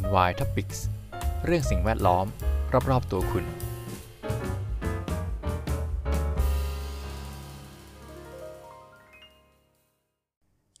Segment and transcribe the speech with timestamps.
[0.00, 0.78] NY Topics
[1.44, 2.26] เรื่องสิ่งแวดล้อม
[2.90, 3.44] รอบๆตัวคุณ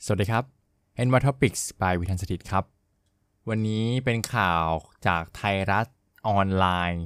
[0.04, 0.44] สวัสดีครับ
[1.06, 2.64] NY Topics by วิทันสถิตครับ
[3.48, 4.66] วันนี้เป็นข่าว
[5.06, 5.86] จากไทยรัฐ
[6.28, 7.04] ออนไลน์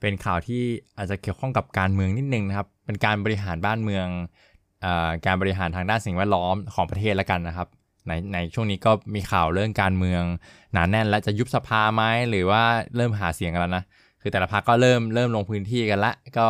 [0.00, 0.62] เป็นข่าวที่
[0.96, 4.06] อาจจะเกี่ยวข้องกับการเมืองนิดนึงนะครับ เป็นการบริหารบ้านเมือง
[4.84, 4.86] อ
[5.26, 7.68] การบริหารทางด้านสิ่งแวดล้อมของประเทศละกันนะครับ
[8.06, 10.22] ในในช่วงนี้ก็มีข่าวเรื่องการเมือง
[10.72, 12.62] หนาแน่นและจะยุบสภาไหมหรือว่า
[12.96, 13.84] เริ่มหาเสียงกันแล้วนะ
[14.22, 16.48] คือแต่ละพรรคก็เริ่มเริ่มลงพื้นที่กันละก็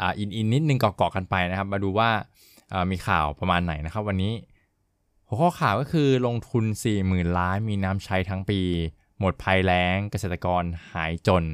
[0.00, 2.10] อ่าอินอินนิดนึงเกาะๆกันไปนะครับ มาดูว่า
[2.72, 4.32] อ่ามีข่าวประมาณไหนนะครับ วันนี้
[5.26, 6.64] หัวข้อข่าวก็คือลงทุน
[7.00, 8.60] 40,000 ล้านมีน้ำใช้ทั้งปี
[9.20, 11.44] หมดภัยแล้ง เกษตรกรหายจน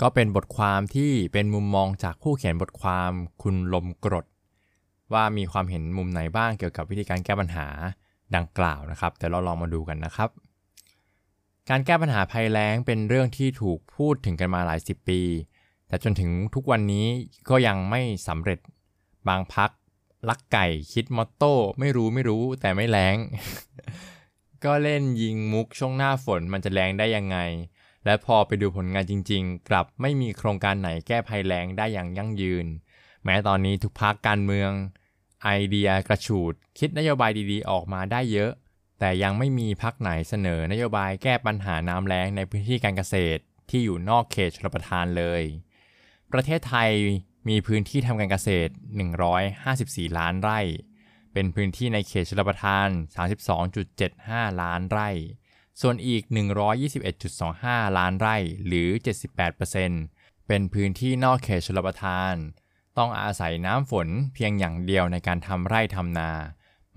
[0.00, 3.10] ก็เป็นบทความที่เป็นมุมมองจากผู้เขียนบทความ
[3.42, 4.26] คุณลมกรด
[5.12, 7.66] ว่ามีความเห็นมุมไหนบ้างเกี่ยวกับวิธีการแก้ปัญหา
[8.36, 10.30] ดังกล่าวนะครับ แต่เราลองมาดูกันนะครับ
[11.70, 15.20] การแก้ปัญหาภัยแล้งเป็นเรื่องที่ถูกพูดถึงกันมาหลายสิบปี
[15.88, 17.06] แต่จนถึงทุกวันนี้
[17.50, 18.58] ก็ยังไม่สำเร็จ
[19.28, 19.70] บางพัก
[20.28, 23.16] ลักไก่คิดมอตโต้ไม่รู้ไม่รู้แต่ไม่แรง
[24.64, 27.38] ก็เล่นยิงมุกช่วงหน้าฝนมันจะแรงได้ยังไง
[28.04, 32.66] และพอไปดูผลงานจริง ๆ กลับไม่มีโครงการไหนแก้ภัยแล้งได้อย่างยั่งยืน
[33.24, 34.70] แม้ตอนนี้ทุกพักการเมือง
[35.44, 38.52] ไอเดียกระฉูด คิดนโยบายดีๆ ออกมาได้เยอะ
[38.98, 45.42] แต่ยังไม่มีพักไหนเสนอนโยบายแก้ปัญหาน้ำแล้งในพื้นที่การเกษตร ที่อยู่นอกเขตชลประทานเลย
[46.32, 46.90] ประเทศไทย
[47.48, 48.72] มีพื้นที่ทำการเกษตร
[49.44, 50.60] 154 ล้านไร่
[51.32, 52.88] เป็นพื้นที่ในเขตชลประทาน
[53.74, 55.10] 32.75 ล้านไร่
[55.80, 56.22] ส่วนอีก
[57.10, 58.88] 121.25 ล้านไร่หรือ
[59.68, 62.34] 78%เป็นพื้นที่นอกเขตชลประทาน
[62.98, 66.30] ต้องอาศัยน้ำฝนเพียงอย่างเดียวในการทำไร่ทำนา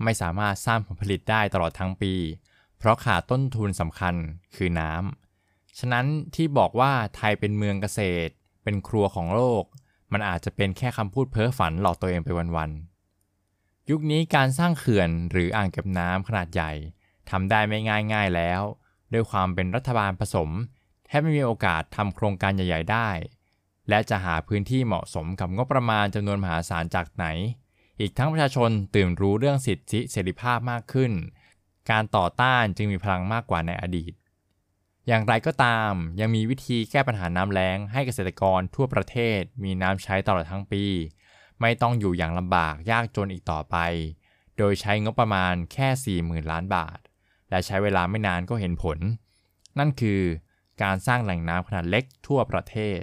[0.02, 2.14] ไม่สามารถสร้างผลผลิตได้ตลอดทั้งปี
[2.78, 4.14] เพราะขาดต้นทุนสำคัญ
[4.54, 8.32] คือน้ำ ฉะนั้นที่บอกว่าไทยเป็นเมืองเกษตร
[8.62, 9.64] เป็นครัวของโลก
[10.12, 16.72] มันอาจจะเป็นแค่คำพูดเพ้อฝันหลอกตัวเองไปวันๆ ยุคนี้การสร้างเขื่อนหรืออ่างเก็บน้ำขนาดใหญ่
[17.30, 17.78] ทำได้ไม่
[18.12, 18.62] ง่ายๆแล้ว
[19.12, 20.50] ด้วยความเป็นรัฐบาลผสม
[21.06, 23.08] แทบไม่มีโอกาสทำโครงการใหญ่ ๆ ได้
[23.88, 27.26] และจะหาพื้นที่เหมาะสมกับงบประมาณจำนวนมหาศาลจากไหน
[28.00, 31.12] อีกทั้งประชาชนตื่นรู้เรื่องสิทธิเสรีภาพมากขึ้น
[31.90, 34.12] การต่อต้านจึงมีพลังมากกว่าในอดีต
[35.08, 40.84] อย่างไรก็ตามยังมีวิธีแก้ปัญหาน้ำแล้งให้เกษตรกรทั่วประเทศมีน้ำใช้ตลอดทั้งปี
[41.60, 43.76] ไม่ต้องอยู่อย่างลำบากยากจนอีกต่อไป
[44.58, 45.88] โดยใช้งบประมาณแค่
[46.22, 46.98] 40,000 ล้านบาท
[47.50, 48.98] และใช้เวลาไม่นานก็เห็นผล
[49.78, 50.20] นั่นคือ
[50.82, 53.02] การสร้างแหล่งน้ำขนาดเล็กทั่วประเทศ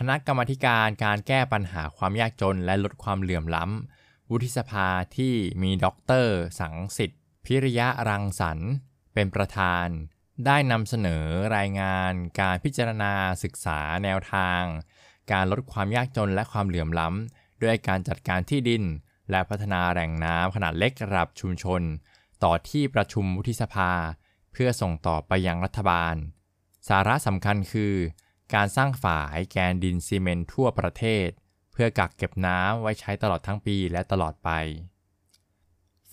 [0.00, 8.70] คณะกรรมการการแก้ปัญหาความยากจนและลดความเหลื่อมล้ำ วุฒิสภาที่มีด็อกเตอร์ สังสิทธิ์ พิริยะรังสรรค์
[9.14, 9.86] เป็นประธาน
[10.46, 11.24] ได้นำเสนอ
[11.56, 13.12] รายงานการพิจารณา
[13.42, 14.62] ศึกษาแนวทาง
[15.32, 18.84] การลดความยากจนและความเหลื่อมล้ำ ด้วยการจัดการที่ดิน
[19.30, 21.82] และพัฒนาแหล่งน้ำขนาดเล็กระดับชุมชน
[22.44, 23.92] ต่อที่ประชุมวุฒิสภา
[24.52, 26.14] เพื่อส่งต่อไปยังรัฐบาล
[26.88, 27.94] สาระสำคัญคือ
[28.54, 31.28] การสร้างฝายแกนดินซีเมนต์ทั่วประเทศ
[31.72, 34.50] เพื่อกักเก็บน้ำไว้ใช้ตลอดทั้งปีและตลอดไป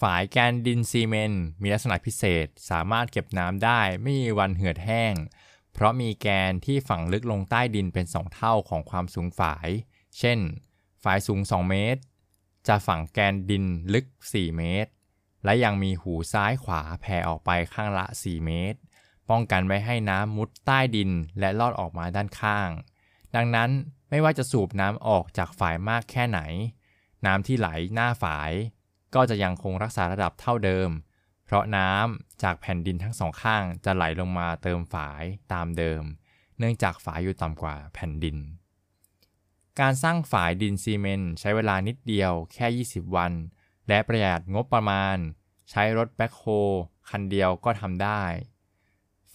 [0.01, 5.13] ฝายแกนดินซีเมนต์มีลักษณะพิเศษสามารถเก็บน้ำได้ไม่มีวันเหือดแห้ง
[5.73, 9.67] เพราะมีแกนที่ฝังลึกลงใต้ดินเป็นสองเท่าของความสูงฝาย
[10.19, 10.39] เช่น
[11.03, 12.01] ฝายสูง 2 เมตร
[12.67, 14.91] จะฝังแกนดินลึก 4 เมตร
[15.43, 18.79] และยังมีหูซ้ายขวาแผ่ออกไปข้างละ 4 เมตร
[19.29, 22.69] ป้องกันไม่ให้น้ำมุดใต้ดินและลอดออกมาด้านข้าง
[23.35, 23.69] ดังนั้น
[24.09, 26.39] ไม่ว่าจะสูบน้ำออกจากฝายมากแค่ไหน
[27.25, 28.51] น้ำที่ไหลหน้าฝาย
[29.15, 30.89] ก็จะยังคงรักษาระดับเท่าเดิม
[31.45, 35.23] เพราะน้ำจากแผ่นดินทั้งสองข้างจะไหลลงมาเติมฝาย
[35.53, 36.03] ตามเดิม
[36.57, 38.37] เนื่องจากฝายอยู่ต่ำกว่าแผ่นดิน
[39.79, 43.31] การสร้างฝายดินซีเมนต์ใช้เวลานิดเดียวแค่ 20 วัน
[43.87, 45.17] และประหยัดงบประมาณ
[45.69, 46.43] ใช้รถแบ็คโฮ
[47.09, 48.21] คันเดียวก็ทำได้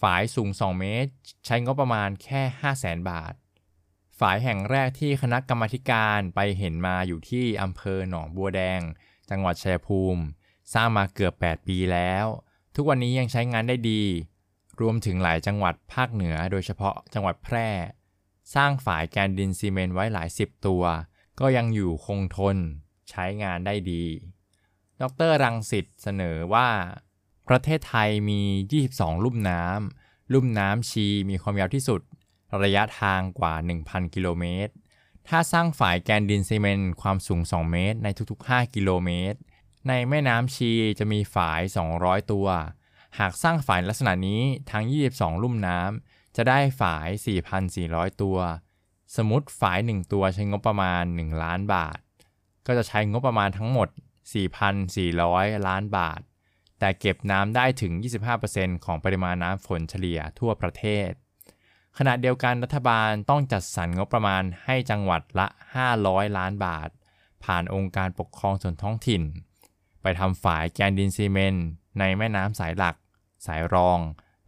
[0.01, 1.11] ฝายสูง 2 เมตร
[1.45, 2.41] ใช้งบประมาณแค่
[2.75, 3.33] 500,000 บาท
[4.19, 8.81] ฝายแห่งแรกที่คณะกรรมการไปเห็นมาอยู่ที่อำเภอหนองบัวแดง
[9.29, 10.23] จังหวัดชัยภูมิ
[10.73, 12.25] สร้างมาเกือบ 8 ปีแล้ว
[12.75, 14.03] ทุกวันนี้ยังใช้งานได้ดี
[14.81, 17.69] รวมถึงหลายจังหวัดภาคเหนือโดยเฉพาะจังหวัดแพร่
[18.55, 20.83] สร้างฝายแกนดินซีเมนต์ไว้หลายสิบตัว
[21.39, 22.57] ก็ยังอยู่คงทน
[23.09, 24.05] ใช้งานได้ดี
[25.01, 26.69] ดรรังสิตเสนอว่า
[27.49, 28.41] ประเทศไทยมี
[28.83, 32.01] 22 ลุ่มน้ำ ลุ่มน้ำชีมีความยาวที่สุด
[32.63, 33.53] ระยะทางกว่า
[33.83, 34.73] 1,000 กิโลเมตร
[35.27, 39.39] ถ้าสร้างฝายแกนดินซีเมนต์ความสูง 2 เมตร ในทุก ๆ 5 กิโลเมตร
[39.87, 41.61] ในแม่น้ำชีจะมีฝาย
[41.95, 42.47] 200 ตัว
[43.19, 44.41] หากสร้างฝายลักษณะนี้
[44.71, 47.07] ทั้ง 22 ลุ่มน้ำ จะได้ฝาย
[47.65, 48.37] 4,400 ตัว
[49.15, 51.99] สมมติฝาย 1 ตัวใช้งบประมาณ 1 ล้านบาท
[52.67, 53.87] ก็จะใช้งบประมาณทั้งหมด
[54.97, 56.21] 4,400 ล้านบาท
[56.79, 57.93] แต่เก็บน้ำได้ถึง
[58.39, 61.09] 25%ของปริมาณน้ำฝนเฉลี่ยทั่วประเทศ
[61.97, 65.47] ขณะเดียวกันรัฐบาลต้องจัดสรรงบประมาณให้จังหวัดละ
[65.91, 66.89] 500 ล้านบาท
[67.43, 69.23] ผ่านองค์การปกครองส่วนท้องถิ่น
[70.01, 71.65] ไปทำฝายแกนดินซีเมนต์
[71.99, 72.95] ในแม่น้ำสายหลัก
[73.45, 73.99] สายรอง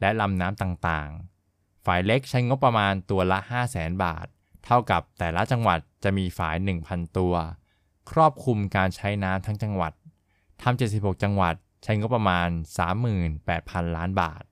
[0.01, 4.25] และลำน้ำต่างๆ ฝ่ายเล็กใช้งบประมาณตัวละ 5 0 0แสนบาท
[4.65, 6.55] เท่ากับแต่ละจังหวัดจะมีฝาย
[6.87, 7.33] 1,000 ตัว
[8.11, 9.93] ครอบคลุมการใช้น้ำทั้งจังหวัด
[10.61, 12.49] ทำ76 จังหวัด ใช้งบประมาณ
[13.21, 14.43] 38,000 ล้านบาท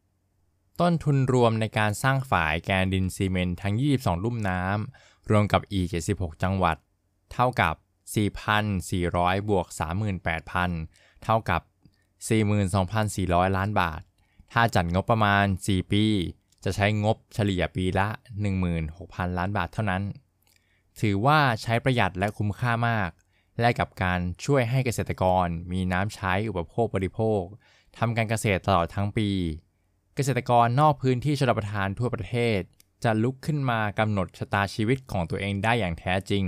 [0.79, 6.77] ต้นทุนรวมในการสร้างฝายแกนดินซีเมนต์ทั้ง 22 ลุ่มน้ำรวมกับอีก76จังหวัด
[7.33, 7.75] เท่ากับ
[8.61, 9.67] 4,400 บวก
[10.45, 11.61] 38,000 เท่ากับ
[12.79, 14.01] 42,400 ล้านบาท
[14.51, 16.05] ถ้าจัดงบประมาณ 4 ปี
[16.63, 18.07] จะใช้งบเฉลี่ยปีละ
[18.73, 20.03] 16,000 ล้านบาทเท่านั้น
[21.01, 23.09] ถือว่าใช้ประหยัดและคุ้มค่ามาก
[23.59, 27.41] และกับการช่วยให้เกษตรกรมีน้ำใช้อุปโภคบริโภค
[27.97, 29.29] ทำการเกษตรตลอดทั้งปี
[30.15, 32.59] เกษตรกรนอกพื้นที่ชลประทานทั่วประเทศ
[33.03, 36.45] จะลุกขึ้นมากำหนดชะตาชีวิตของตัวเองได้อย่างแท้จริง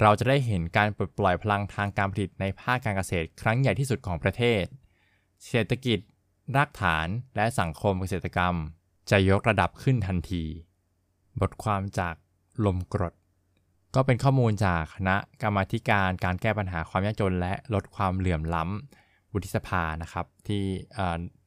[0.00, 4.64] เราจะได้เห็นการปลดปล่อยพลังทางการผลิตในภาคการเกษตรครั้งใหญ่ที่สุดของประเทศ
[5.48, 5.98] เศรษฐกิจ
[6.56, 8.54] รากฐานและสังคมเกษตรกรรม
[9.10, 10.44] จะยกระดับขึ้นทันที
[11.40, 12.14] บทความจาก
[12.64, 13.14] ลมกรด
[13.94, 20.64] ก็เป็นข้อมูลจากคณะกรรมาการการแก้ปัญหาความยากจน และลดความเหลื่อมล้ำวุฒิสภานะครับ ที่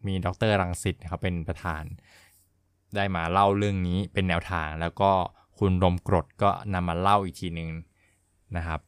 [0.07, 1.83] มีดรรังสิตนะครับเป็นประธาน
[2.95, 5.11] ได้มาเล่าเรื่องนี้เป็นแนวทาง แล้วก็
[5.57, 7.69] คุณลมกรดก็นำมาเล่าอีกทีหนึ่ง
[8.57, 8.79] นะครับ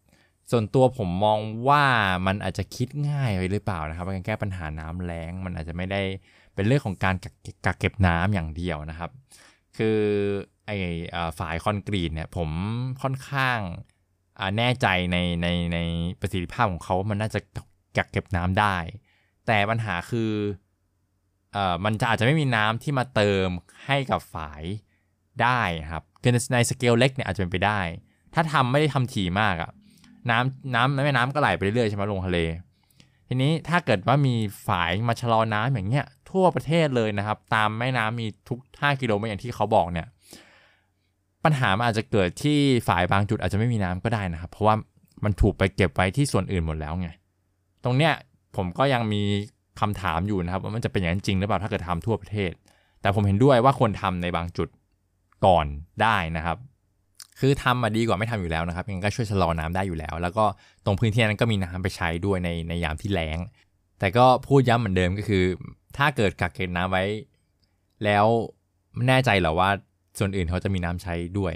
[0.51, 1.83] ส่วนตัวผมมองว่า
[2.27, 6.01] มันอาจจะคิดง่ายไปหรือเปล่านะครับการแก้ปัญหาน้ำแล้ง มันอาจจะไม่ได้
[6.53, 7.15] เป็นเรื่องของการ
[7.65, 9.11] กักเก็บน้ำอย่างเดียวนะครับ
[9.77, 9.99] คือ
[10.65, 10.77] ไอ้
[11.39, 12.49] ฝายคอนกรีตเนี่ยผม
[13.01, 13.59] ค่อนข้าง
[14.57, 15.79] แน่ใจในในใน
[16.19, 17.39] ประสิทธิภาพของเขาว่ามันน่าจะ
[17.97, 18.77] กักเก็บน้ำได้
[19.47, 20.31] แต่ปัญหาคือ
[21.53, 23.47] เอ่อมันจะอาจจะไม่มีน้ำที่มาเติม
[23.85, 24.63] ให้กับฝาย
[25.41, 27.79] ได้ครับคือในสเกลเล็กเนี่ยอาจจะเป็นไปได้
[28.33, 29.71] ถ้าทำไม่ได้ทำถี่มากอะ
[30.29, 32.39] น้ำน้ำแม่น้ำก็ไหลไปเรื่อยๆใช่ไหมลงทะเล
[33.27, 34.35] ทีนี้ถ้าเกิดว่ามี
[34.67, 40.07] ฝายมาชะลอน้ำอย่างเงี้ยทั่วประเทศเลยนะครับ ตามแม่น้ำมีทุก 5 กิโลเมตรอย่างที่เขาบอกเนี่ย
[41.43, 42.57] ปัญหามันอาจจะเกิดที่
[42.87, 44.75] ฝ่ายบางจุดอาจจะไม่มีน้ำก็ได้นะครับ เพราะว่า
[45.23, 47.09] มันถูกไปเก็บไว้ที่ส่วนอื่นหมดแล้วไง
[47.83, 48.13] ตรงเนี้ย
[48.55, 49.21] ผมก็ยังมี
[49.79, 52.51] คำถามอยู่นะครับ ว่ามันจะเป็นอย่างนั้นจริงหรือเปล่าถ้าเกิดทำทั่วประเทศ
[53.01, 54.69] แต่ผมเห็นด้วยว่าควรทำในบางจุด
[55.45, 55.65] ก่อน
[56.01, 56.57] ได้นะครับ
[57.39, 60.45] คือทำมาดีกว่าไม่ทำอยู่แล้วนะครับยังก็ช่วยชะลอน้ำได้อยู่แล้ว แล้วก็
[60.85, 63.37] ตรงพื้นที่นั้นก็มีน้ำไปใช้ด้วยในในยามที่แล้ง
[63.99, 65.45] แต่ก็พูดย้ำเหมือนเดิมก็คือ
[65.97, 67.03] ถ้าเกิดกักเก็บน้ำไว้
[68.03, 68.25] แล้ว
[69.07, 69.69] แน่ใจเหรอว่า
[70.17, 71.53] ส่วนอื่นเขาจะมีน้ำใช้ด้วย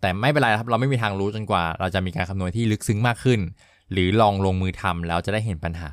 [0.00, 3.40] แต่ไม่เป็นไรครับเราไม่มีทางรู้จนกว่า เราจะมีการคำนวณที่ลึกซึ้งมากขึ้น
[3.92, 5.90] หรือลองลงมือทำแล้วจะได้เห็นปัญหา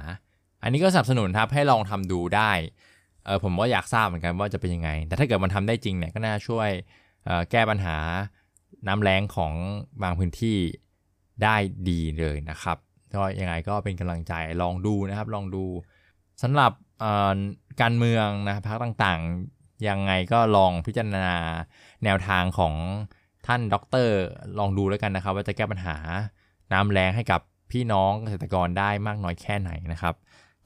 [0.63, 2.51] อันนี้ก็สนับสนุนครับให้ลองทำดูได้
[3.25, 6.69] เออผมก็อยากทราบเหมือนกันว่าจะเป็นยังไง แต่ถ้าเกิดมันทำได้จริงเนี่ยก็น่าช่วย
[7.51, 7.97] แก้ปัญหา
[8.87, 9.53] น้ำแรงของ
[10.03, 10.57] บางพื้นที่
[11.43, 11.55] ได้
[11.89, 12.77] ดีเลยนะครับ
[13.15, 15.65] ก็ยังไงก็เป็นกำลังใจลองดูนะครับ ลองดู
[16.43, 16.71] สำหรับ
[17.81, 21.37] การเมืองนะพรรคต่างๆ ยังไงก็ลองพิจารณา
[22.03, 22.73] แนวทางของ
[23.47, 24.15] ท่านด็อกเตอร์
[24.59, 25.95] ลองดูแล้วกันนะครับ ว่าจะแก้ปัญหา
[26.73, 30.13] น้ำแล้งให้กับพี่น้องเกษตรกรได้มากน้อยแค่ไหนนะครับ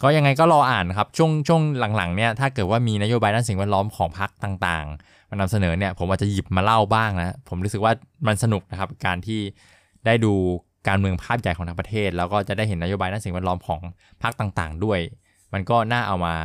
[0.04, 1.62] ก็ยังไงก็รออ่านครับช่วงช่วง
[1.98, 7.94] หลังๆเนี่ยถ้าเกิดว่ามีนโยบายด้านสิ่งแวดล้อมของพรรคต่างๆ มานำเสนอเนี่ยผมอาจจะหยิบมาเล่าบ้างนะผมรู้สึกว่า
[8.28, 9.40] มันสนุกนะครับการที่
[10.06, 10.34] ได้ดู
[10.88, 13.82] การเมืองภาพใหญ่ของทั้งประเทศ แล้วก็จะได้เห็นนโยบายด้านสิ่งแวดล้อมของ
[14.24, 15.00] พรรคต่างๆ ด้วย
[15.54, 16.36] มันก็น่าเอามา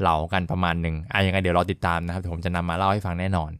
[0.00, 3.50] เหล่ากันประมาณหนึ่งอะยังไงเดี๋ยวรอติดตามนะครับผมจะนำมาเล่าให้ฟังแน่นอน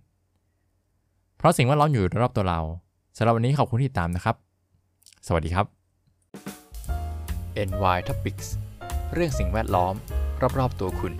[1.38, 2.60] เพราะสิ่งว่าเราอยู่รอบตัวเรา
[3.16, 4.36] สำหรับวันนี้ขอบคุณที่ติดตามนะครับ
[5.26, 5.66] สวัสดีครับ
[7.68, 8.48] NY Topics
[9.14, 9.94] เรื่องสิ่งแวดล้อม
[10.58, 11.12] รอบๆตัวคุณ